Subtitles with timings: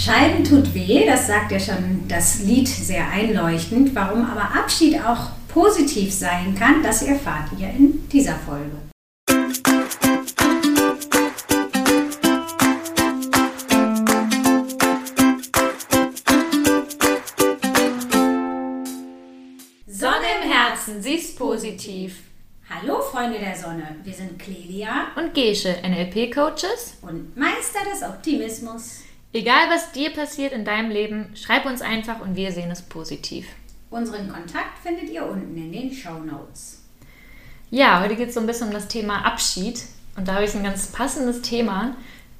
[0.00, 3.96] Scheiden tut weh, das sagt ja schon das Lied sehr einleuchtend.
[3.96, 8.76] Warum aber Abschied auch positiv sein kann, das erfahrt ihr in dieser Folge.
[19.88, 22.18] Sonne im Herzen, sie ist positiv.
[22.70, 29.07] Hallo Freunde der Sonne, wir sind Clelia und Gesche, NLP-Coaches und Meister des Optimismus.
[29.32, 33.46] Egal was dir passiert in deinem Leben, schreib uns einfach und wir sehen es positiv.
[33.90, 36.82] Unseren Kontakt findet ihr unten in den Show Notes.
[37.70, 39.82] Ja, heute geht es so ein bisschen um das Thema Abschied
[40.16, 41.94] und da habe ich ein ganz passendes Thema,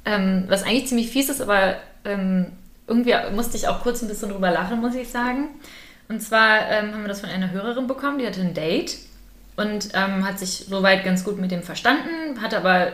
[0.06, 2.52] ähm, was eigentlich ziemlich fies ist, aber ähm,
[2.86, 5.48] irgendwie musste ich auch kurz ein bisschen drüber lachen, muss ich sagen.
[6.08, 8.96] Und zwar ähm, haben wir das von einer Hörerin bekommen, die hatte ein Date
[9.56, 12.92] und ähm, hat sich soweit ganz gut mit dem verstanden, hat aber,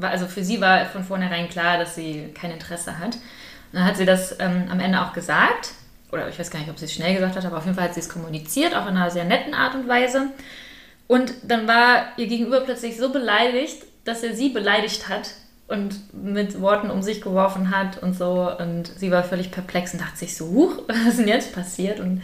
[0.00, 3.14] also für sie war von vornherein klar, dass sie kein Interesse hat.
[3.14, 5.72] Und dann hat sie das ähm, am Ende auch gesagt,
[6.12, 7.88] oder ich weiß gar nicht, ob sie es schnell gesagt hat, aber auf jeden Fall
[7.88, 10.28] hat sie es kommuniziert, auch in einer sehr netten Art und Weise.
[11.08, 15.30] Und dann war ihr Gegenüber plötzlich so beleidigt, dass er sie beleidigt hat
[15.68, 18.50] und mit Worten um sich geworfen hat und so.
[18.56, 22.00] Und sie war völlig perplex und dachte sich so, huch, was ist denn jetzt passiert?
[22.00, 22.22] Und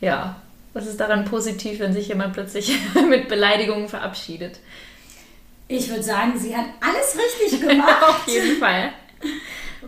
[0.00, 0.36] ja,
[0.72, 2.76] was ist daran positiv, wenn sich jemand plötzlich
[3.08, 4.58] mit Beleidigungen verabschiedet?
[5.68, 8.02] Ich würde sagen, sie hat alles richtig gemacht.
[8.02, 8.92] Auf jeden Fall.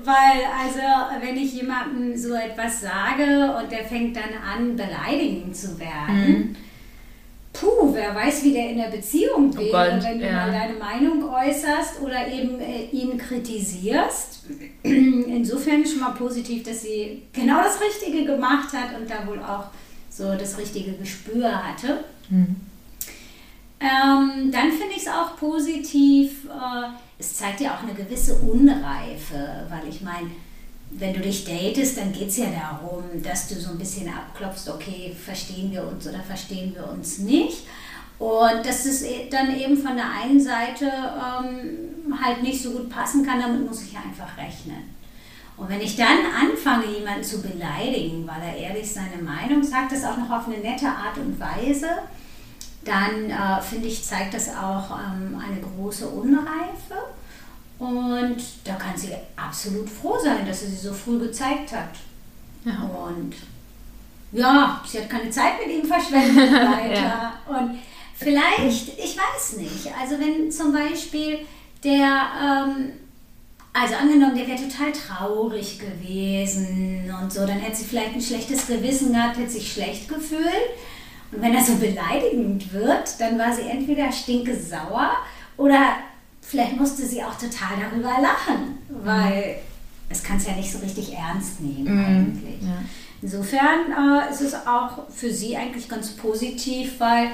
[0.04, 0.80] Weil, also,
[1.20, 6.56] wenn ich jemandem so etwas sage und der fängt dann an, beleidigend zu werden, mhm.
[7.52, 10.32] puh, wer weiß, wie der in der Beziehung oh wäre, wenn du ja.
[10.32, 14.44] mal deine Meinung äußerst oder eben äh, ihn kritisierst.
[14.82, 19.40] Insofern ist schon mal positiv, dass sie genau das Richtige gemacht hat und da wohl
[19.40, 19.66] auch
[20.10, 22.04] so das richtige Gespür hatte.
[22.30, 22.65] Mhm.
[23.78, 26.88] Ähm, dann finde ich es auch positiv, äh,
[27.18, 30.30] es zeigt ja auch eine gewisse Unreife, weil ich meine,
[30.90, 34.68] wenn du dich datest, dann geht es ja darum, dass du so ein bisschen abklopfst,
[34.68, 37.66] okay, verstehen wir uns oder verstehen wir uns nicht.
[38.18, 42.88] Und dass es e-, dann eben von der einen Seite ähm, halt nicht so gut
[42.88, 44.94] passen kann, damit muss ich einfach rechnen.
[45.56, 50.04] Und wenn ich dann anfange, jemanden zu beleidigen, weil er ehrlich seine Meinung sagt, das
[50.04, 51.88] auch noch auf eine nette Art und Weise,
[52.86, 56.94] dann äh, finde ich, zeigt das auch ähm, eine große Unreife.
[57.78, 61.90] Und da kann sie absolut froh sein, dass sie sie so früh gezeigt hat.
[62.64, 62.88] Ja.
[63.06, 63.34] Und
[64.32, 66.94] ja, sie hat keine Zeit mit ihm verschwendet weiter.
[66.94, 67.32] ja.
[67.46, 67.78] Und
[68.14, 71.40] vielleicht, ich weiß nicht, also wenn zum Beispiel
[71.84, 72.92] der ähm,
[73.78, 78.66] also angenommen, der wäre total traurig gewesen und so, dann hätte sie vielleicht ein schlechtes
[78.66, 80.70] Gewissen gehabt, hätte sich schlecht gefühlt.
[81.32, 85.12] Und wenn er so beleidigend wird, dann war sie entweder stinke sauer
[85.56, 85.96] oder
[86.40, 89.54] vielleicht musste sie auch total darüber lachen, weil mhm.
[90.08, 92.04] es kann es ja nicht so richtig ernst nehmen mhm.
[92.04, 92.62] eigentlich.
[92.62, 92.78] Ja.
[93.22, 97.30] Insofern äh, ist es auch für sie eigentlich ganz positiv, weil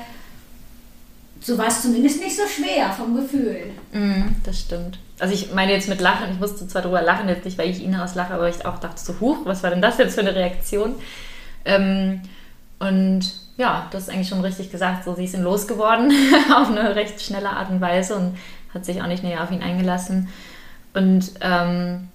[1.41, 3.71] so war es zumindest nicht so schwer vom Gefühl.
[3.93, 4.99] Mhm, das stimmt.
[5.19, 7.83] Also ich meine jetzt mit Lachen, ich musste zwar drüber lachen, jetzt nicht, weil ich
[7.83, 10.35] ihn auslache, aber ich auch dachte so, huch, was war denn das jetzt für eine
[10.35, 10.95] Reaktion?
[11.65, 12.23] Ähm,
[12.79, 16.13] und ja, das ist eigentlich schon richtig gesagt, so sie ist ihn losgeworden
[16.55, 18.39] auf eine recht schnelle Art und Weise und
[18.73, 20.29] hat sich auch nicht näher auf ihn eingelassen.
[20.95, 22.09] Und ähm,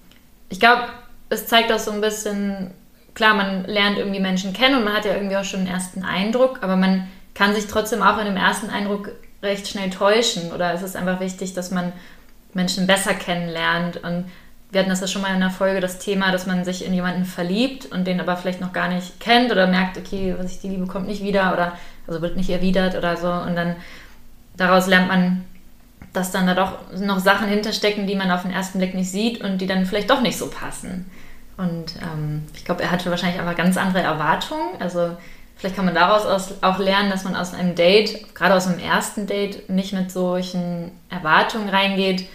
[0.48, 0.82] ich glaube,
[1.28, 2.72] es zeigt auch so ein bisschen,
[3.14, 6.02] klar, man lernt irgendwie Menschen kennen und man hat ja irgendwie auch schon einen ersten
[6.04, 9.10] Eindruck, aber man kann sich trotzdem auch in dem ersten Eindruck
[9.42, 10.52] recht schnell täuschen.
[10.52, 11.92] Oder es ist einfach wichtig, dass man
[12.54, 13.98] Menschen besser kennenlernt.
[13.98, 14.24] Und
[14.70, 16.92] wir hatten das ja schon mal in der Folge, das Thema, dass man sich in
[16.92, 20.60] jemanden verliebt und den aber vielleicht noch gar nicht kennt oder merkt, okay, was ich
[20.60, 21.72] die Liebe kommt nicht wieder oder
[22.06, 23.30] also wird nicht erwidert oder so.
[23.30, 23.76] Und dann
[24.56, 25.44] daraus lernt man,
[26.12, 29.40] dass dann da doch noch Sachen hinterstecken, die man auf den ersten Blick nicht sieht
[29.42, 31.10] und die dann vielleicht doch nicht so passen.
[31.56, 34.80] Und ähm, ich glaube, er hatte wahrscheinlich einfach ganz andere Erwartungen.
[34.80, 35.16] Also
[35.58, 36.24] Vielleicht kann man daraus
[36.62, 40.92] auch lernen, dass man aus einem Date, gerade aus einem ersten Date, nicht mit solchen
[41.10, 42.28] Erwartungen reingeht,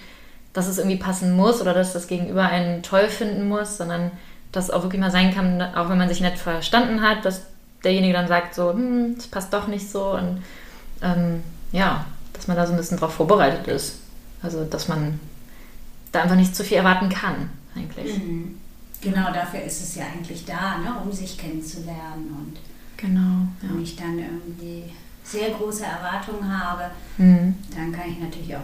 [0.53, 4.11] dass es irgendwie passen muss oder dass das Gegenüber einen toll finden muss, sondern
[4.51, 7.41] dass es auch wirklich mal sein kann, auch wenn man sich nicht verstanden hat, dass
[7.83, 10.43] derjenige dann sagt so, hm, das passt doch nicht so und
[11.01, 13.99] ähm, ja, dass man da so ein bisschen drauf vorbereitet ist.
[14.41, 15.19] Also, dass man
[16.11, 18.17] da einfach nicht zu viel erwarten kann, eigentlich.
[18.17, 18.59] Mhm.
[19.01, 22.57] Genau dafür ist es ja eigentlich da, ne, um sich kennenzulernen und
[23.03, 23.47] Genau.
[23.61, 23.69] Ja.
[23.69, 24.83] Wenn ich dann irgendwie
[25.23, 26.85] sehr große Erwartungen habe,
[27.17, 27.55] mhm.
[27.75, 28.61] dann kann ich natürlich auch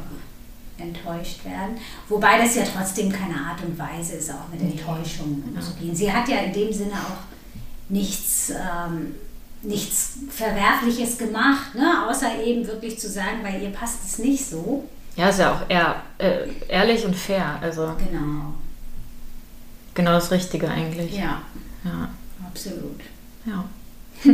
[0.79, 1.77] enttäuscht werden.
[2.07, 5.61] Wobei das ja trotzdem keine Art und Weise ist, auch mit Enttäuschung ja.
[5.61, 5.95] zu gehen.
[5.95, 9.15] Sie hat ja in dem Sinne auch nichts, ähm,
[9.61, 12.07] nichts Verwerfliches gemacht, ne?
[12.07, 14.87] außer eben wirklich zu sagen, bei ihr passt es nicht so.
[15.15, 17.59] Ja, ist ja auch eher, äh, ehrlich und fair.
[17.61, 17.93] Also.
[17.97, 18.53] Genau.
[19.93, 21.13] genau das Richtige eigentlich.
[21.13, 21.41] Ja.
[21.83, 22.09] Ja.
[22.47, 23.01] Absolut.
[23.45, 23.65] Ja.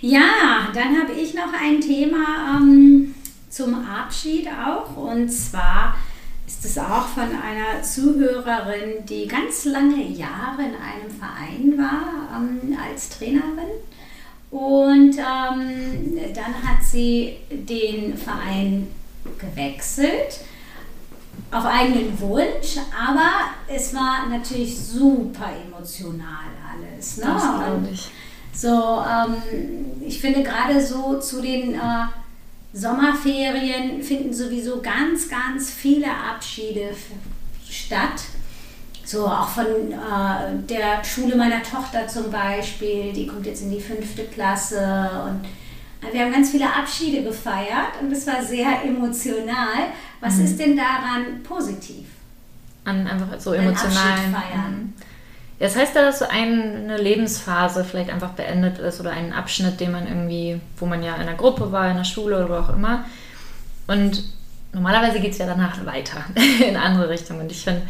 [0.00, 2.89] ja, dann habe ich noch ein Thema ähm,
[3.60, 4.96] zum Abschied auch.
[4.96, 5.94] Und zwar
[6.46, 12.76] ist es auch von einer Zuhörerin, die ganz lange Jahre in einem Verein war ähm,
[12.82, 13.70] als Trainerin.
[14.50, 18.88] Und ähm, dann hat sie den Verein
[19.38, 20.40] gewechselt
[21.52, 23.30] auf eigenen Wunsch, aber
[23.68, 27.18] es war natürlich super emotional alles.
[27.18, 27.24] Ne?
[27.26, 28.10] Das ich.
[28.52, 32.06] So, ähm, ich finde gerade so zu den äh,
[32.72, 36.90] Sommerferien finden sowieso ganz, ganz viele Abschiede
[37.68, 38.22] statt.
[39.04, 43.80] So auch von äh, der Schule meiner Tochter zum Beispiel, die kommt jetzt in die
[43.80, 44.78] fünfte Klasse
[45.26, 45.40] und
[46.12, 49.90] wir haben ganz viele Abschiede gefeiert und es war sehr emotional.
[50.20, 50.44] Was mhm.
[50.44, 52.06] ist denn daran positiv?
[52.84, 54.32] An einfach so emotionalen.
[54.32, 54.94] feiern.
[55.60, 59.92] Das heißt ja, dass so eine Lebensphase vielleicht einfach beendet ist oder einen Abschnitt, den
[59.92, 62.74] man irgendwie, wo man ja in einer Gruppe war, in der Schule oder wo auch
[62.74, 63.04] immer.
[63.86, 64.24] Und
[64.72, 66.24] normalerweise geht es ja danach weiter
[66.66, 67.42] in andere Richtungen.
[67.42, 67.82] Und ich finde,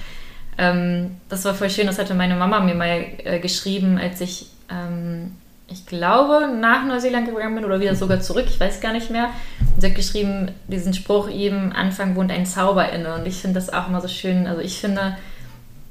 [0.58, 4.50] ähm, das war voll schön, das hatte meine Mama mir mal äh, geschrieben, als ich
[4.68, 5.36] ähm,
[5.72, 9.30] ich glaube, nach Neuseeland gegangen bin oder wieder sogar zurück, ich weiß gar nicht mehr.
[9.60, 13.14] Und sie hat geschrieben, diesen Spruch, jedem Anfang wohnt ein Zauber inne.
[13.14, 14.48] Und ich finde das auch immer so schön.
[14.48, 15.16] Also ich finde,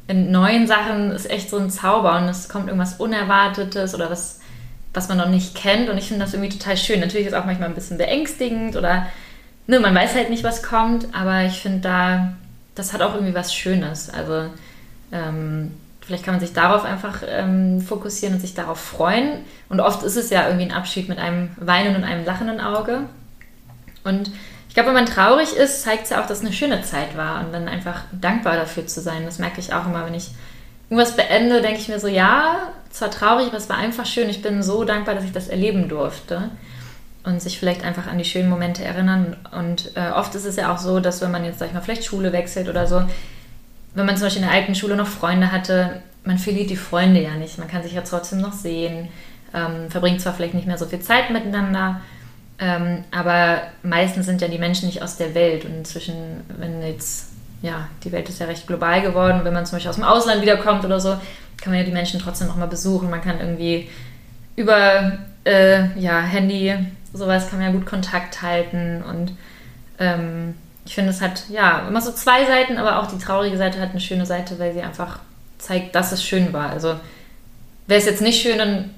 [0.09, 4.41] in neuen Sachen ist echt so ein Zauber und es kommt irgendwas Unerwartetes oder was,
[4.93, 5.87] was man noch nicht kennt.
[5.87, 6.99] Und ich finde das irgendwie total schön.
[6.99, 9.07] Natürlich ist es auch manchmal ein bisschen beängstigend oder
[9.67, 12.33] ne, man weiß halt nicht, was kommt, aber ich finde da,
[12.75, 14.09] das hat auch irgendwie was Schönes.
[14.09, 14.49] Also
[15.13, 15.71] ähm,
[16.09, 19.41] Vielleicht kann man sich darauf einfach ähm, fokussieren und sich darauf freuen.
[19.69, 23.01] Und oft ist es ja irgendwie ein Abschied mit einem weinenden und einem lachenden Auge.
[24.03, 24.31] Und
[24.69, 27.17] ich glaube, wenn man traurig ist, zeigt es ja auch, dass es eine schöne Zeit
[27.17, 29.25] war und dann einfach dankbar dafür zu sein.
[29.25, 30.29] Das merke ich auch immer, wenn ich
[30.89, 34.29] irgendwas beende, denke ich mir so, ja, zwar traurig, aber es war einfach schön.
[34.29, 36.51] Ich bin so dankbar, dass ich das erleben durfte.
[37.23, 39.35] Und sich vielleicht einfach an die schönen Momente erinnern.
[39.51, 41.81] Und äh, oft ist es ja auch so, dass wenn man jetzt, sag ich mal,
[41.81, 43.03] vielleicht Schule wechselt oder so,
[43.95, 47.21] wenn man zum Beispiel in der alten Schule noch Freunde hatte, man verliert die Freunde
[47.21, 47.57] ja nicht.
[47.57, 49.09] Man kann sich ja trotzdem noch sehen,
[49.53, 52.01] ähm, verbringt zwar vielleicht nicht mehr so viel Zeit miteinander,
[52.59, 55.65] ähm, aber meistens sind ja die Menschen nicht aus der Welt.
[55.65, 57.29] Und inzwischen, wenn jetzt,
[57.61, 60.41] ja, die Welt ist ja recht global geworden, wenn man zum Beispiel aus dem Ausland
[60.41, 61.17] wiederkommt oder so,
[61.57, 63.09] kann man ja die Menschen trotzdem noch mal besuchen.
[63.09, 63.89] Man kann irgendwie
[64.55, 66.75] über äh, ja, Handy,
[67.13, 69.31] sowas kann man ja gut Kontakt halten und
[69.99, 73.79] ähm, ich finde, es hat ja immer so zwei Seiten, aber auch die traurige Seite
[73.79, 75.19] hat eine schöne Seite, weil sie einfach
[75.59, 76.71] zeigt, dass es schön war.
[76.71, 76.95] Also
[77.85, 78.89] wäre es jetzt nicht schön, dann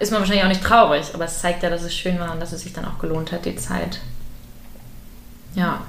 [0.00, 2.40] ist man wahrscheinlich auch nicht traurig, aber es zeigt ja, dass es schön war und
[2.40, 4.00] dass es sich dann auch gelohnt hat, die Zeit.
[5.54, 5.82] Ja.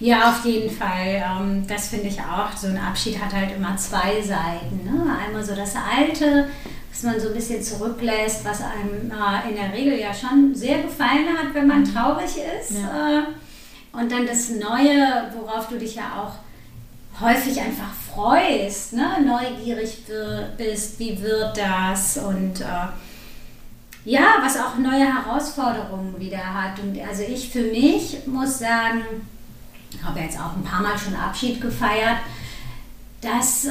[0.00, 1.24] Ja, auf jeden Fall.
[1.24, 2.56] Ähm, das finde ich auch.
[2.56, 4.84] So ein Abschied hat halt immer zwei Seiten.
[4.84, 5.16] Ne?
[5.24, 6.48] Einmal so das Alte,
[6.90, 9.10] was man so ein bisschen zurücklässt, was einem
[9.48, 11.92] in der Regel ja schon sehr gefallen hat, wenn man mhm.
[11.92, 12.30] traurig
[12.60, 12.78] ist.
[12.80, 13.18] Ja.
[13.18, 13.22] Äh,
[13.92, 19.18] und dann das Neue, worauf du dich ja auch häufig einfach freust, ne?
[19.24, 20.04] neugierig
[20.56, 22.88] bist, wie wird das und äh,
[24.04, 26.78] ja, was auch neue Herausforderungen wieder hat.
[26.80, 29.02] Und also ich für mich muss sagen,
[29.92, 32.18] ich habe jetzt auch ein paar Mal schon Abschied gefeiert,
[33.20, 33.70] dass äh,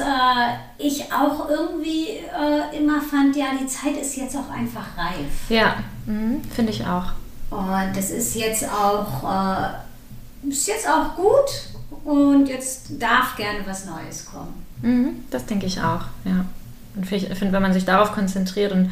[0.78, 5.48] ich auch irgendwie äh, immer fand, ja, die Zeit ist jetzt auch einfach reif.
[5.48, 5.76] Ja,
[6.06, 7.12] mhm, finde ich auch.
[7.50, 11.77] Und das ist jetzt auch äh, ist jetzt auch gut
[12.08, 14.64] und jetzt darf gerne was Neues kommen.
[14.80, 16.46] Mhm, das denke ich auch, ja.
[16.94, 18.90] Und ich finde, wenn man sich darauf konzentriert und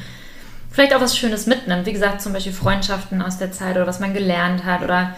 [0.71, 4.01] vielleicht auch was Schönes mitnimmt, wie gesagt, zum Beispiel Freundschaften aus der Zeit oder was
[4.01, 5.17] man gelernt hat oder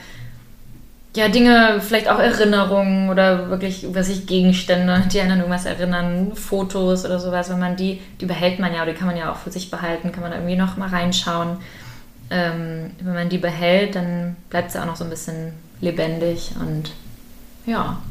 [1.17, 6.37] ja, Dinge, vielleicht auch Erinnerungen oder wirklich, was ich, Gegenstände, die einen an irgendwas erinnern,
[6.37, 9.33] Fotos oder sowas, wenn man die, die behält man ja oder die kann man ja
[9.33, 11.57] auch für sich behalten, kann man da irgendwie noch mal reinschauen.
[12.31, 16.93] Ähm, wenn man die behält, dann bleibt ja auch noch so ein bisschen lebendig und
[17.69, 18.03] ja.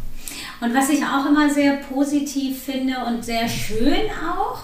[0.59, 4.59] Und was ich auch immer sehr positiv finde und sehr schön auch,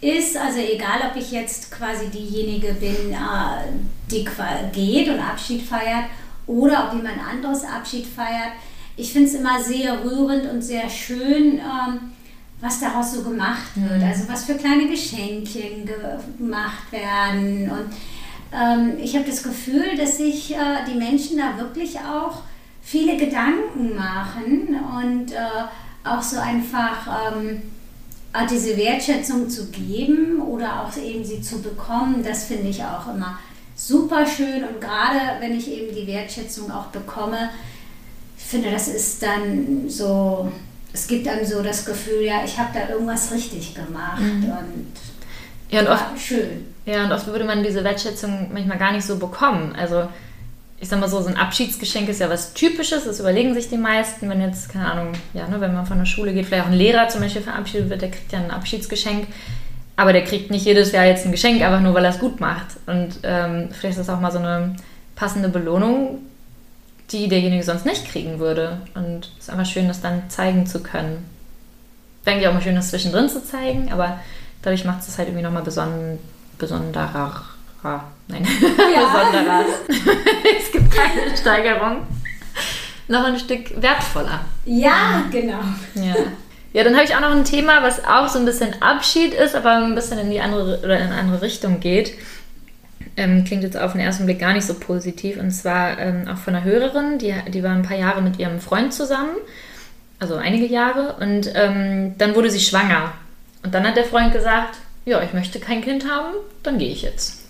[0.00, 3.72] ist, also egal ob ich jetzt quasi diejenige bin, äh,
[4.10, 4.24] die
[4.72, 6.04] geht und Abschied feiert
[6.46, 8.52] oder ob jemand anderes Abschied feiert,
[8.96, 12.12] ich finde es immer sehr rührend und sehr schön, ähm,
[12.60, 14.00] was daraus so gemacht wird.
[14.00, 14.08] Mhm.
[14.08, 15.88] Also was für kleine Geschenkchen
[16.38, 17.70] gemacht werden.
[17.70, 17.92] Und
[18.52, 22.42] ähm, ich habe das Gefühl, dass sich äh, die Menschen da wirklich auch
[22.88, 27.62] viele Gedanken machen und äh, auch so einfach ähm,
[28.50, 33.38] diese Wertschätzung zu geben oder auch eben sie zu bekommen, das finde ich auch immer
[33.76, 37.50] super schön und gerade wenn ich eben die Wertschätzung auch bekomme,
[38.38, 40.50] ich finde, das ist dann so
[40.92, 44.44] es gibt einem so das Gefühl, ja, ich habe da irgendwas richtig gemacht mhm.
[44.44, 44.86] und
[45.70, 46.64] ja, und oft, schön.
[46.86, 49.74] Ja, und oft würde man diese Wertschätzung manchmal gar nicht so bekommen.
[49.76, 50.08] Also
[50.80, 53.76] ich sag mal so, so ein Abschiedsgeschenk ist ja was Typisches, das überlegen sich die
[53.76, 56.70] meisten, wenn jetzt, keine Ahnung, ja, ne, wenn man von der Schule geht, vielleicht auch
[56.70, 59.26] ein Lehrer zum Beispiel verabschiedet wird, der kriegt ja ein Abschiedsgeschenk,
[59.96, 62.38] aber der kriegt nicht jedes Jahr jetzt ein Geschenk, einfach nur, weil er es gut
[62.38, 62.76] macht.
[62.86, 64.76] Und ähm, vielleicht ist das auch mal so eine
[65.16, 66.18] passende Belohnung,
[67.10, 68.80] die derjenige sonst nicht kriegen würde.
[68.94, 71.28] Und es ist einfach schön, das dann zeigen zu können.
[72.24, 74.20] Denke ich auch mal schön, das zwischendrin zu zeigen, aber
[74.62, 76.20] dadurch macht es halt irgendwie nochmal beson
[76.58, 77.44] besonderer.
[77.82, 78.46] Nein,
[78.94, 79.06] ja.
[79.06, 79.64] besonderer.
[80.60, 82.06] es gibt keine Steigerung.
[83.08, 84.40] Noch ein Stück wertvoller.
[84.66, 85.60] Ja, genau.
[85.94, 86.14] Ja.
[86.74, 89.54] Ja, dann habe ich auch noch ein Thema, was auch so ein bisschen Abschied ist,
[89.54, 92.12] aber ein bisschen in die andere oder in eine andere Richtung geht.
[93.16, 95.38] Ähm, klingt jetzt auf den ersten Blick gar nicht so positiv.
[95.38, 98.60] Und zwar ähm, auch von einer Hörerin, die, die war ein paar Jahre mit ihrem
[98.60, 99.36] Freund zusammen,
[100.20, 103.12] also einige Jahre, und ähm, dann wurde sie schwanger.
[103.64, 107.02] Und dann hat der Freund gesagt, ja, ich möchte kein Kind haben, dann gehe ich
[107.02, 107.47] jetzt.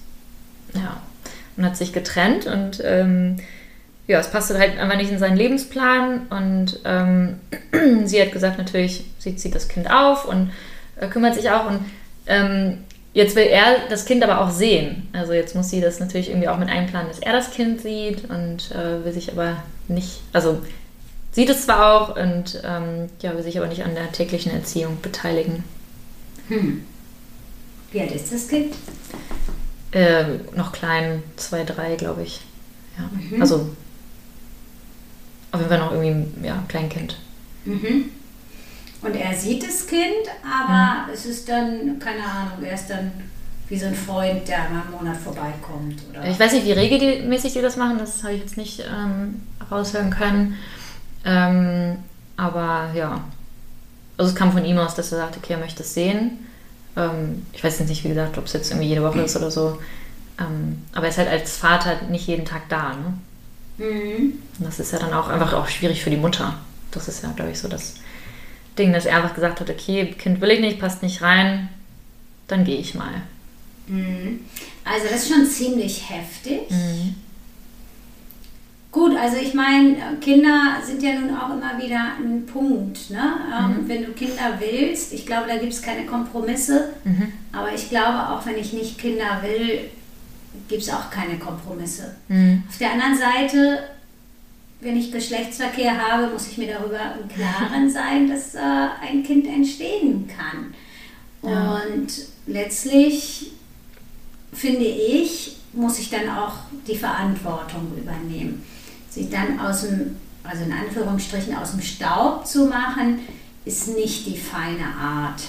[0.75, 1.00] Ja.
[1.56, 3.38] Und hat sich getrennt und ähm,
[4.06, 6.28] ja, es passte halt einfach nicht in seinen Lebensplan.
[6.28, 7.40] Und ähm,
[8.04, 10.52] sie hat gesagt, natürlich, sie zieht das Kind auf und
[11.00, 11.68] äh, kümmert sich auch.
[11.68, 11.80] Und
[12.26, 12.78] ähm,
[13.18, 15.08] Jetzt will er das Kind aber auch sehen.
[15.12, 18.30] Also jetzt muss sie das natürlich irgendwie auch mit einplanen, dass er das Kind sieht
[18.30, 20.60] und äh, will sich aber nicht, also
[21.32, 24.98] sieht es zwar auch und ähm, ja, will sich aber nicht an der täglichen Erziehung
[25.00, 25.64] beteiligen.
[26.48, 26.84] Hm.
[27.90, 28.75] Wie alt ist das Kind?
[29.92, 32.42] Äh, noch klein, zwei, drei, glaube ich.
[32.99, 33.09] Ja.
[33.11, 33.40] Mhm.
[33.40, 33.71] Also
[35.50, 37.16] auf jeden Fall noch irgendwie, ja, Kleinkind.
[37.64, 38.11] Mhm.
[39.00, 41.14] Und er sieht das Kind, aber mhm.
[41.14, 43.12] es ist dann, keine Ahnung, er ist dann
[43.68, 46.02] wie so ein Freund, der einmal im Monat vorbeikommt.
[46.11, 46.26] Oder?
[46.26, 50.11] Ich weiß nicht, wie regelmäßig die das machen, das habe ich jetzt nicht ähm, raushören
[50.11, 50.57] können.
[51.25, 51.99] Ähm,
[52.37, 53.21] aber ja,
[54.16, 56.47] also es kam von ihm aus, dass er sagte, okay, er möchte es sehen.
[56.98, 59.50] Ähm, ich weiß jetzt nicht, wie gesagt, ob es jetzt irgendwie jede Woche ist oder
[59.50, 59.78] so.
[60.40, 62.96] Ähm, aber er ist halt als Vater nicht jeden Tag da.
[62.96, 63.14] Ne?
[63.78, 64.32] Mhm.
[64.58, 66.58] Und das ist ja dann auch einfach auch schwierig für die Mutter.
[66.90, 67.94] Das ist ja, glaube ich, so das
[68.76, 71.68] Ding, dass er einfach gesagt hat, okay, Kind will ich nicht, passt nicht rein,
[72.48, 73.22] dann gehe ich mal.
[73.86, 74.40] Mhm.
[74.84, 76.70] Also das ist schon ziemlich heftig.
[76.70, 77.14] Mhm.
[78.98, 83.10] Gut, also ich meine, Kinder sind ja nun auch immer wieder ein Punkt.
[83.10, 83.20] Ne?
[83.56, 83.88] Ähm, mhm.
[83.88, 86.94] Wenn du Kinder willst, ich glaube, da gibt es keine Kompromisse.
[87.04, 87.32] Mhm.
[87.52, 89.90] Aber ich glaube, auch wenn ich nicht Kinder will,
[90.68, 92.16] gibt es auch keine Kompromisse.
[92.26, 92.64] Mhm.
[92.68, 93.78] Auf der anderen Seite
[94.80, 99.46] wenn ich Geschlechtsverkehr habe, muss ich mir darüber im Klaren sein, dass äh, ein Kind
[99.46, 100.72] entstehen kann.
[101.42, 101.80] Ja.
[101.82, 102.08] Und
[102.46, 103.52] letztlich
[104.52, 106.54] finde ich, muss ich dann auch
[106.86, 108.64] die Verantwortung übernehmen.
[109.18, 113.18] Sich dann aus dem, also in Anführungsstrichen aus dem Staub zu machen,
[113.64, 115.42] ist nicht die feine Art.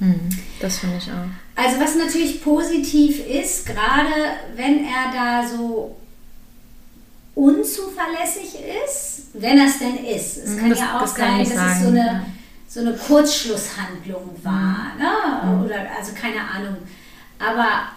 [0.00, 0.28] Hm,
[0.60, 1.62] das finde ich auch.
[1.62, 4.10] Also was natürlich positiv ist, gerade
[4.56, 5.96] wenn er da so
[7.36, 10.38] unzuverlässig ist, wenn er es denn ist.
[10.38, 12.26] Es mhm, kann das, ja auch sein, dass sagen, es so eine,
[12.66, 14.92] so eine Kurzschlusshandlung war.
[14.94, 14.98] Mhm.
[14.98, 15.10] Ne?
[15.44, 15.64] Mhm.
[15.64, 16.78] Oder also keine Ahnung.
[17.38, 17.92] Aber.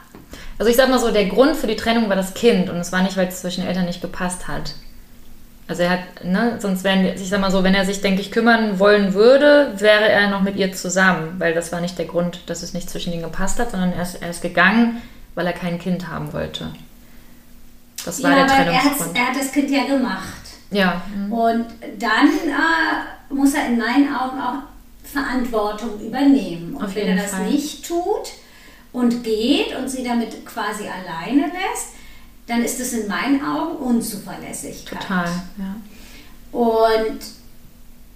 [0.60, 2.92] Also ich sag mal so, der Grund für die Trennung war das Kind und es
[2.92, 4.76] war nicht, weil es zwischen den Eltern nicht gepasst hat.
[5.70, 8.30] Also er hat, ne, sonst wären, ich sag mal so, wenn er sich, denke ich,
[8.32, 12.42] kümmern wollen würde, wäre er noch mit ihr zusammen, weil das war nicht der Grund,
[12.48, 15.02] dass es nicht zwischen ihnen gepasst hat, sondern er ist, er ist gegangen,
[15.34, 16.74] weil er kein Kind haben wollte.
[18.04, 19.16] Das war ja, der Trennungsgrund.
[19.16, 20.44] Er, er, hat das Kind ja gemacht.
[20.72, 21.02] Ja.
[21.16, 21.32] Mhm.
[21.32, 21.66] Und
[22.00, 24.64] dann äh, muss er in meinen Augen auch
[25.04, 26.76] Verantwortung übernehmen.
[26.76, 27.46] Und Auf wenn er das Fall.
[27.46, 28.30] nicht tut
[28.92, 31.90] und geht und sie damit quasi alleine lässt,
[32.48, 35.02] dann ist es in meinen Augen Unzuverlässigkeit.
[35.02, 35.76] Total, ja.
[36.52, 37.20] Und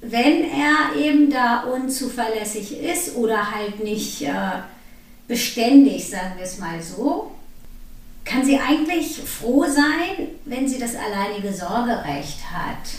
[0.02, 4.32] wenn er eben da unzuverlässig ist oder halt nicht äh,
[5.28, 7.32] beständig, sagen wir es mal so,
[8.26, 12.90] kann sie eigentlich froh sein, wenn sie das alleinige Sorgerecht hat.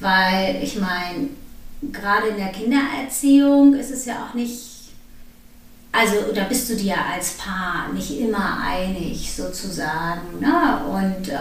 [0.00, 1.28] Weil ich meine,
[1.92, 4.71] gerade in der Kindererziehung ist es ja auch nicht,
[5.92, 10.40] also da bist du dir als Paar nicht immer einig sozusagen.
[10.40, 10.80] Ne?
[10.86, 11.36] Und äh,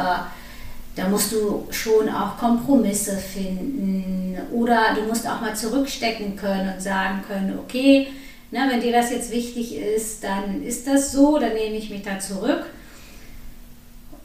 [0.96, 6.82] da musst du schon auch Kompromisse finden oder du musst auch mal zurückstecken können und
[6.82, 8.08] sagen können, okay,
[8.52, 12.02] ne, wenn dir das jetzt wichtig ist, dann ist das so, dann nehme ich mich
[12.02, 12.66] da zurück.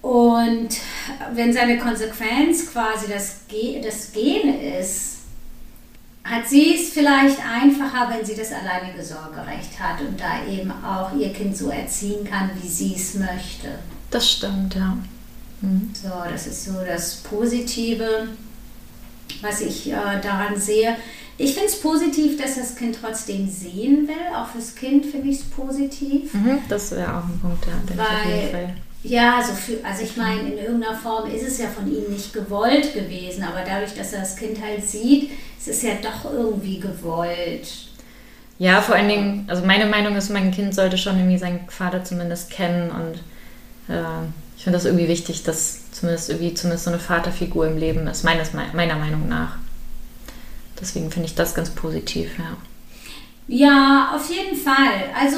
[0.02, 0.68] Und
[1.34, 5.15] wenn seine Konsequenz quasi das, Ge das Gehen ist,
[6.26, 11.16] hat sie es vielleicht einfacher, wenn sie das alleinige Sorgerecht hat und da eben auch
[11.16, 13.78] ihr Kind so erziehen kann, wie sie es möchte.
[14.10, 14.98] Das stimmt, ja.
[15.60, 15.90] Mhm.
[15.94, 18.28] So, das ist so das Positive,
[19.40, 20.96] was ich äh, daran sehe.
[21.38, 24.34] Ich finde es positiv, dass das Kind trotzdem sehen will.
[24.34, 26.32] Auch fürs Kind finde ich es positiv.
[26.34, 28.74] Mhm, das wäre auch ein Punkt, ja, Fall.
[29.02, 32.32] Ja, also, für, also ich meine, in irgendeiner Form ist es ja von ihm nicht
[32.32, 36.80] gewollt gewesen, aber dadurch, dass er das Kind halt sieht, ist es ja doch irgendwie
[36.80, 37.68] gewollt.
[38.58, 42.04] Ja, vor allen Dingen, also meine Meinung ist, mein Kind sollte schon irgendwie seinen Vater
[42.04, 44.24] zumindest kennen und äh,
[44.56, 48.24] ich finde das irgendwie wichtig, dass zumindest irgendwie zumindest so eine Vaterfigur im Leben ist,
[48.24, 49.56] meines, meiner Meinung nach.
[50.80, 52.56] Deswegen finde ich das ganz positiv, ja.
[53.48, 55.10] Ja, auf jeden Fall.
[55.18, 55.36] Also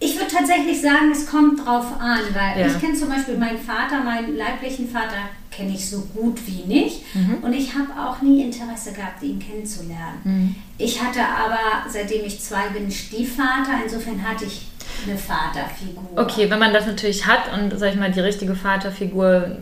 [0.00, 2.66] ich würde tatsächlich sagen, es kommt drauf an, weil ja.
[2.66, 7.02] ich kenne zum Beispiel meinen Vater, meinen leiblichen Vater kenne ich so gut wie nicht
[7.14, 7.38] mhm.
[7.42, 10.20] und ich habe auch nie Interesse gehabt, ihn kennenzulernen.
[10.24, 10.54] Mhm.
[10.78, 14.66] Ich hatte aber, seitdem ich zwei bin, Stiefvater, insofern hatte ich
[15.06, 16.02] eine Vaterfigur.
[16.16, 19.58] Okay, wenn man das natürlich hat und, sag ich mal, die richtige Vaterfigur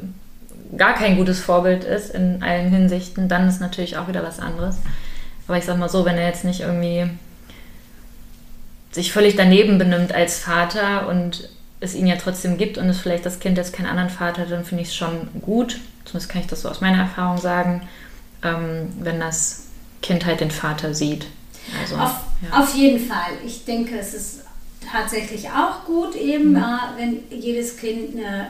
[0.77, 4.79] gar kein gutes Vorbild ist in allen Hinsichten, dann ist natürlich auch wieder was anderes.
[5.47, 7.11] Aber ich sag mal so, wenn er jetzt nicht irgendwie
[8.91, 11.49] sich völlig daneben benimmt als Vater und
[11.83, 14.51] es ihn ja trotzdem gibt und es vielleicht das Kind jetzt keinen anderen Vater hat,
[14.51, 17.83] dann finde ich es schon gut, zumindest kann ich das so aus meiner Erfahrung sagen,
[18.43, 19.67] ähm, wenn das
[20.01, 21.27] Kind halt den Vater sieht.
[21.81, 22.61] Also, auf, ja.
[22.61, 23.33] auf jeden Fall.
[23.45, 24.41] Ich denke, es ist
[24.91, 26.57] tatsächlich auch gut, eben, mhm.
[26.57, 28.49] äh, wenn jedes Kind eine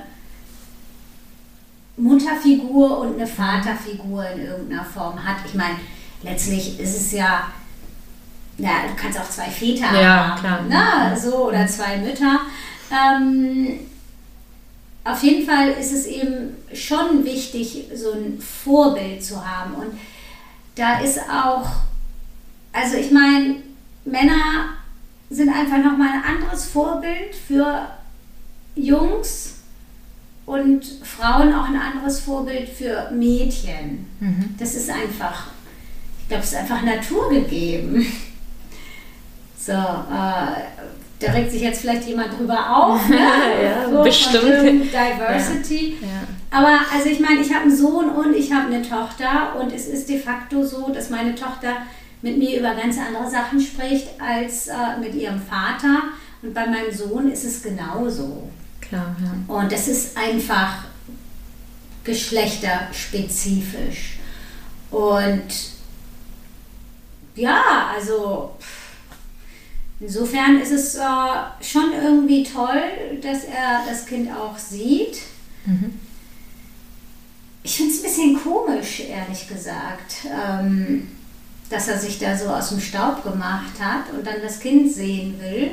[1.96, 5.36] Mutterfigur und eine Vaterfigur in irgendeiner Form hat.
[5.46, 5.76] Ich meine,
[6.22, 7.48] letztlich ist es ja,
[8.58, 11.10] ja, du kannst auch zwei Väter ja, haben, klar.
[11.10, 11.18] Ne?
[11.18, 12.40] so oder zwei Mütter.
[12.92, 13.80] Ähm,
[15.04, 19.74] auf jeden Fall ist es eben schon wichtig, so ein Vorbild zu haben.
[19.74, 19.98] Und
[20.76, 21.68] da ist auch,
[22.72, 23.56] also ich meine,
[24.04, 24.76] Männer
[25.30, 27.88] sind einfach nochmal ein anderes Vorbild für
[28.76, 29.54] Jungs
[30.46, 34.06] und Frauen auch ein anderes Vorbild für Mädchen.
[34.20, 34.54] Mhm.
[34.58, 35.48] Das ist einfach,
[36.20, 38.06] ich glaube, es ist einfach naturgegeben.
[39.64, 40.91] So, äh,
[41.22, 43.00] da regt sich jetzt vielleicht jemand drüber auf.
[43.08, 43.18] Ne?
[43.64, 44.92] ja, so, bestimmt.
[44.92, 45.96] Diversity.
[46.00, 46.22] Ja, ja.
[46.50, 49.86] Aber also ich meine, ich habe einen Sohn und ich habe eine Tochter und es
[49.86, 51.76] ist de facto so, dass meine Tochter
[52.22, 56.02] mit mir über ganz andere Sachen spricht als äh, mit ihrem Vater.
[56.42, 58.50] Und bei meinem Sohn ist es genauso.
[58.80, 59.34] Klar, ja.
[59.54, 60.84] Und das ist einfach
[62.04, 64.18] geschlechterspezifisch.
[64.90, 65.72] Und
[67.34, 68.56] ja, also
[70.02, 71.00] insofern ist es äh,
[71.60, 72.82] schon irgendwie toll,
[73.22, 75.18] dass er das Kind auch sieht.
[75.64, 75.98] Mhm.
[77.62, 80.26] Ich finde es ein bisschen komisch, ehrlich gesagt.
[80.26, 81.08] Ähm,
[81.72, 85.40] dass er sich da so aus dem Staub gemacht hat und dann das Kind sehen
[85.40, 85.70] will.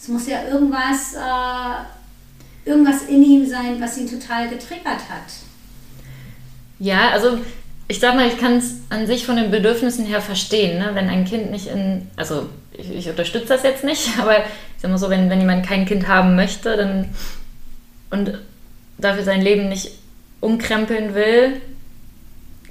[0.00, 5.32] Es muss ja irgendwas, äh, irgendwas in ihm sein, was ihn total getriggert hat.
[6.78, 7.38] Ja, also
[7.92, 10.92] ich sag mal, ich kann es an sich von den Bedürfnissen her verstehen, ne?
[10.94, 14.90] wenn ein Kind nicht in, also ich, ich unterstütze das jetzt nicht, aber ich sag
[14.90, 17.10] mal so, wenn, wenn jemand kein Kind haben möchte dann,
[18.08, 18.38] und
[18.96, 19.90] dafür sein Leben nicht
[20.40, 21.60] umkrempeln will,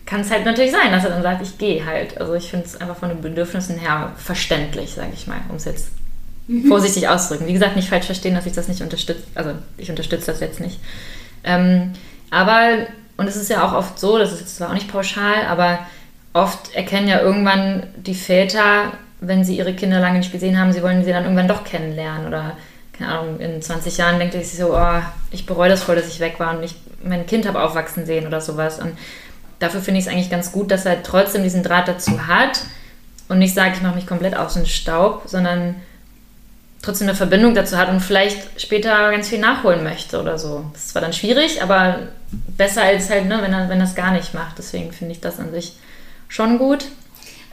[0.07, 2.17] kann es halt natürlich sein, dass er dann sagt, ich gehe halt.
[2.19, 5.65] Also ich finde es einfach von den Bedürfnissen her verständlich, sage ich mal, um es
[5.65, 5.89] jetzt
[6.47, 6.65] mhm.
[6.65, 7.47] vorsichtig auszudrücken.
[7.47, 9.23] Wie gesagt, nicht falsch verstehen, dass ich das nicht unterstütze.
[9.35, 10.79] Also ich unterstütze das jetzt nicht.
[11.43, 11.93] Ähm,
[12.31, 12.87] aber,
[13.21, 15.79] und es ist ja auch oft so, das ist zwar auch nicht pauschal, aber
[16.33, 20.81] oft erkennen ja irgendwann die Väter, wenn sie ihre Kinder lange nicht gesehen haben, sie
[20.81, 22.57] wollen sie dann irgendwann doch kennenlernen oder
[22.97, 26.19] keine Ahnung, in 20 Jahren denkt sich so, oh, ich bereue das voll, dass ich
[26.19, 28.79] weg war und ich mein Kind habe aufwachsen sehen oder sowas.
[28.79, 28.97] Und
[29.59, 32.61] dafür finde ich es eigentlich ganz gut, dass er trotzdem diesen Draht dazu hat
[33.29, 35.75] und nicht sagt, ich mache mich komplett aus dem Staub, sondern
[36.81, 40.65] trotzdem eine Verbindung dazu hat und vielleicht später ganz viel nachholen möchte oder so.
[40.73, 41.99] Das ist zwar dann schwierig, aber
[42.31, 44.57] besser als halt, ne, wenn er wenn das gar nicht macht.
[44.57, 45.73] Deswegen finde ich das an sich
[46.27, 46.85] schon gut,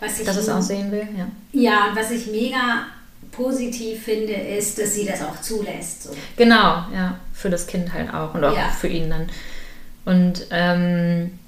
[0.00, 1.06] was ich, dass es aussehen will.
[1.16, 1.28] Ja.
[1.52, 2.86] ja, und was ich mega
[3.32, 6.04] positiv finde, ist, dass sie das auch zulässt.
[6.04, 6.10] So.
[6.36, 8.68] Genau, ja, für das Kind halt auch und auch ja.
[8.68, 9.28] für ihn dann.
[10.04, 11.38] Und ähm,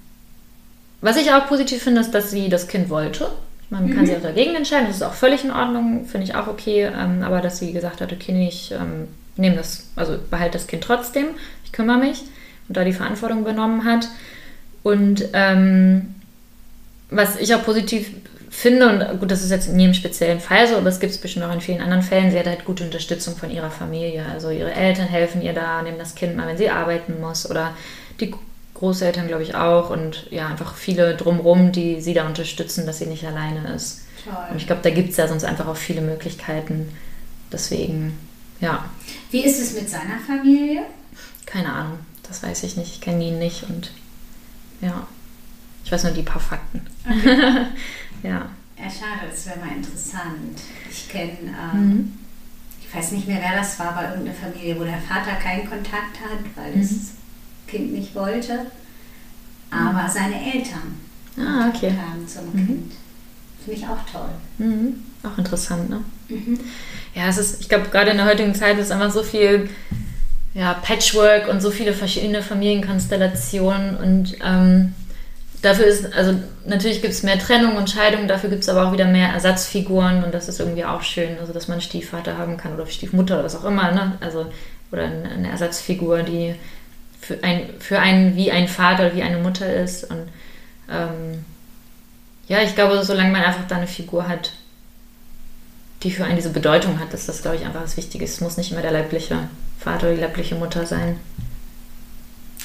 [1.00, 3.30] was ich auch positiv finde, ist, dass sie das Kind wollte.
[3.70, 3.94] Man mhm.
[3.94, 6.90] kann sich auch dagegen entscheiden, das ist auch völlig in Ordnung, finde ich auch okay.
[6.92, 10.82] Ähm, aber dass sie gesagt hat, okay, ich ähm, nehme das, also behalte das Kind
[10.84, 11.26] trotzdem,
[11.64, 12.22] ich kümmere mich
[12.68, 14.08] und da die Verantwortung übernommen hat.
[14.82, 16.14] Und ähm,
[17.10, 18.10] was ich auch positiv
[18.50, 21.18] finde, und gut, das ist jetzt in jedem speziellen Fall so, aber es gibt es
[21.18, 24.24] bestimmt auch in vielen anderen Fällen, sie hat halt gute Unterstützung von ihrer Familie.
[24.32, 27.74] Also ihre Eltern helfen ihr da, nehmen das Kind mal, wenn sie arbeiten muss oder
[28.18, 28.34] die
[28.80, 33.06] Großeltern, glaube ich, auch und ja, einfach viele drumherum, die sie da unterstützen, dass sie
[33.06, 34.00] nicht alleine ist.
[34.24, 34.34] Toll.
[34.50, 36.88] Und ich glaube, da gibt es ja sonst einfach auch viele Möglichkeiten.
[37.52, 38.18] Deswegen,
[38.58, 38.86] ja.
[39.30, 40.82] Wie ist es mit seiner Familie?
[41.44, 42.94] Keine Ahnung, das weiß ich nicht.
[42.94, 43.92] Ich kenne ihn nicht und
[44.80, 45.06] ja,
[45.84, 46.86] ich weiß nur die paar Fakten.
[47.04, 47.36] Okay.
[48.22, 48.48] ja.
[48.78, 50.58] Ja, schade, das wäre mal interessant.
[50.90, 51.32] Ich kenne,
[51.74, 52.18] ähm, mhm.
[52.80, 56.18] ich weiß nicht mehr, wer das war, aber irgendeine Familie, wo der Vater keinen Kontakt
[56.18, 56.80] hat, weil mhm.
[56.80, 57.19] das
[57.70, 58.66] Kind nicht wollte.
[59.70, 60.08] Aber mhm.
[60.08, 60.98] seine Eltern
[61.38, 61.92] ah, okay.
[61.92, 62.66] haben zum mhm.
[62.66, 62.92] Kind.
[63.64, 64.30] Finde ich auch toll.
[64.58, 65.04] Mhm.
[65.22, 66.02] Auch interessant, ne?
[66.28, 66.58] Mhm.
[67.14, 69.68] Ja, es ist, ich glaube, gerade in der heutigen Zeit ist einfach so viel
[70.54, 74.94] ja, Patchwork und so viele verschiedene Familienkonstellationen und ähm,
[75.62, 76.34] dafür ist, also
[76.66, 80.24] natürlich gibt es mehr Trennung und Scheidung, dafür gibt es aber auch wieder mehr Ersatzfiguren
[80.24, 83.34] und das ist irgendwie auch schön, also dass man einen Stiefvater haben kann oder Stiefmutter
[83.34, 84.16] oder was auch immer, ne?
[84.20, 84.46] Also,
[84.90, 86.56] oder eine Ersatzfigur, die
[87.20, 90.04] für, ein, für einen wie ein Vater oder wie eine Mutter ist.
[90.04, 90.28] Und
[90.90, 91.44] ähm,
[92.48, 94.52] ja, ich glaube, solange man einfach da eine Figur hat,
[96.02, 98.24] die für einen diese Bedeutung hat, ist das, glaube ich, einfach das Wichtige.
[98.24, 101.18] Es muss nicht immer der leibliche Vater oder die leibliche Mutter sein.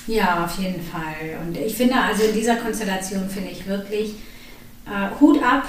[0.08, 1.38] Ja, auf jeden Fall.
[1.41, 4.13] Und ich finde, also in dieser Konstellation finde ich wirklich
[4.86, 5.68] äh, Hut ab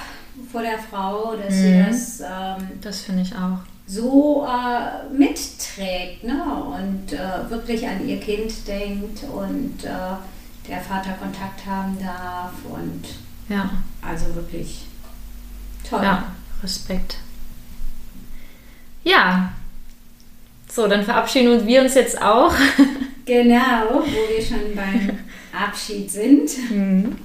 [0.51, 1.57] vor der Frau, dass mhm.
[1.57, 2.19] sie das.
[2.21, 3.59] Ähm, das finde ich auch.
[3.87, 6.43] So äh, mitträgt ne?
[6.43, 13.05] und äh, wirklich an ihr Kind denkt und äh, der Vater Kontakt haben darf und
[13.47, 13.69] ja.
[14.01, 14.85] also wirklich
[15.89, 16.03] toll.
[16.03, 17.19] Ja, Respekt.
[19.05, 19.53] Ja,
[20.69, 22.53] so, dann verabschieden wir uns jetzt auch.
[23.25, 25.19] Genau, wo wir schon beim
[25.51, 26.49] Abschied sind.
[26.71, 27.17] Mhm.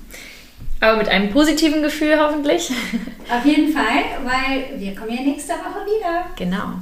[0.82, 2.68] Aber mit einem positiven Gefühl hoffentlich.
[3.30, 6.26] Auf jeden Fall, weil wir kommen ja nächste Woche wieder.
[6.34, 6.72] Genau.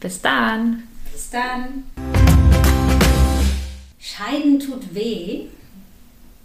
[0.00, 0.82] Bis dann.
[1.12, 1.84] Bis dann.
[4.00, 5.42] Scheiden tut weh.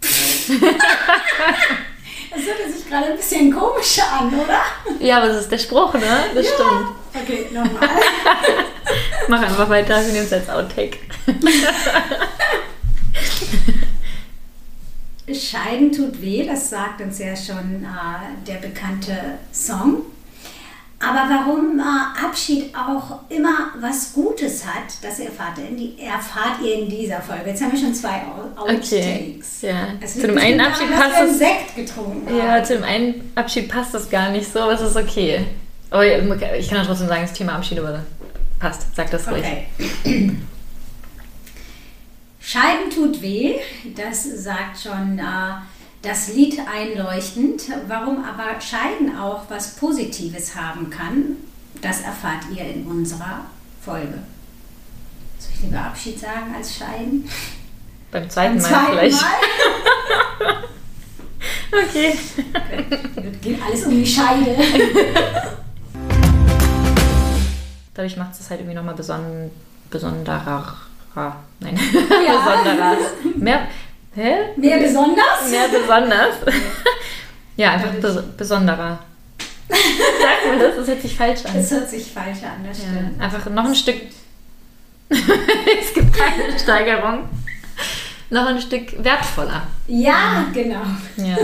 [0.00, 0.10] das
[2.46, 4.60] hört sich gerade ein bisschen komisch an, oder?
[5.00, 6.26] Ja, aber das ist der Spruch, ne?
[6.32, 6.52] Das ja.
[6.54, 6.92] stimmt.
[7.12, 7.88] Okay, nochmal.
[9.28, 10.98] Mach einfach weiter, wir nehmen es als Outtake.
[15.32, 19.16] Scheiden tut weh, das sagt uns ja schon äh, der bekannte
[19.52, 20.02] Song.
[21.00, 26.60] Aber warum äh, Abschied auch immer was Gutes hat, das erfahrt ihr, in die, erfahrt
[26.62, 27.50] ihr in dieser Folge.
[27.50, 28.22] Jetzt haben wir schon zwei
[28.56, 28.90] Outtakes.
[28.90, 30.06] Okay, ja.
[30.06, 31.38] zu dem einen Abschied passt das.
[31.38, 34.96] Sekt getrunken ja, zu dem einen Abschied passt das gar nicht so, aber es ist
[34.96, 35.44] okay.
[35.90, 37.80] Aber ich kann trotzdem sagen, das Thema Abschied,
[38.58, 38.86] passt.
[38.94, 39.44] Sag das ruhig.
[42.46, 43.58] Scheiden tut weh,
[43.96, 45.54] das sagt schon äh,
[46.02, 47.62] das Lied einleuchtend.
[47.88, 51.38] Warum aber Scheiden auch was Positives haben kann,
[51.80, 53.46] das erfahrt ihr in unserer
[53.82, 54.18] Folge.
[55.38, 57.26] Soll ich lieber Abschied sagen als Scheiden?
[58.10, 59.22] Beim zweiten Beim Mal zweiten vielleicht.
[59.22, 60.64] Mal?
[61.88, 62.18] okay.
[62.54, 63.32] okay.
[63.40, 64.54] Geht alles um die Scheide.
[67.94, 69.50] Dadurch macht es halt irgendwie nochmal beson
[69.88, 70.76] besonderer.
[71.14, 71.78] Nein,
[72.26, 72.32] ja.
[72.44, 72.96] besonderer.
[73.36, 73.68] Mehr,
[74.14, 74.34] hä?
[74.56, 75.50] Mehr besonders?
[75.50, 76.34] Mehr besonders.
[77.56, 78.98] ja, einfach bes besonderer.
[79.68, 81.52] Sag mir das, das hört sich falsch an.
[81.54, 83.18] Das hört sich falsch an, das stimmt.
[83.18, 84.00] Ja, einfach noch ein Stück.
[85.08, 87.28] es gibt keine Steigerung.
[88.30, 89.66] Noch ein Stück wertvoller.
[89.86, 90.82] Ja, genau.
[91.16, 91.36] Ja.